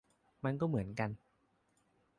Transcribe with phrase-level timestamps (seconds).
[0.43, 1.09] มันก็เหมือนกัน